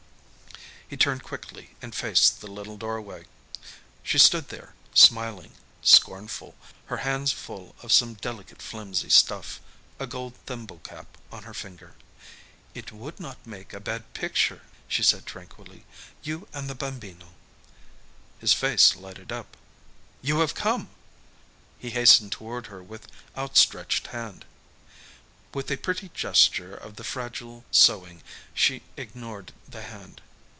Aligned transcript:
He 0.93 0.97
turned 0.97 1.23
quickly 1.23 1.73
and 1.81 1.95
faced 1.95 2.41
the 2.41 2.51
little 2.51 2.75
doorway. 2.75 3.25
She 4.03 4.17
stood 4.17 4.49
there, 4.49 4.73
smiling, 4.93 5.53
scornful, 5.81 6.53
her 6.87 6.97
hands 6.97 7.31
full 7.31 7.77
of 7.81 7.93
some 7.93 8.15
delicate 8.15 8.61
flimsy 8.61 9.09
stuff, 9.09 9.61
a 9.99 10.05
gold 10.05 10.35
thimble 10.47 10.79
cap 10.79 11.17
on 11.31 11.43
her 11.43 11.53
finger. 11.53 11.95
"It 12.73 12.91
would 12.91 13.21
not 13.21 13.47
make 13.47 13.71
a 13.71 13.79
bad 13.79 14.13
picture," 14.13 14.63
she 14.89 15.01
said 15.01 15.25
tranquilly, 15.25 15.85
"you 16.23 16.49
and 16.51 16.69
the 16.69 16.75
Bambino." 16.75 17.29
His 18.39 18.51
face 18.51 18.93
lighted 18.93 19.31
up. 19.31 19.55
"You 20.21 20.39
have 20.39 20.53
come!" 20.55 20.89
He 21.79 21.91
hastened 21.91 22.33
toward 22.33 22.67
her 22.67 22.83
with 22.83 23.07
outstretched 23.37 24.07
hand. 24.07 24.43
With 25.53 25.71
a 25.71 25.77
pretty 25.77 26.09
gesture 26.13 26.75
of 26.75 26.97
the 26.97 27.05
fragile 27.05 27.63
sewing 27.71 28.23
she 28.53 28.81
ignored 28.97 29.53
the 29.69 29.83
hand. 29.83 30.19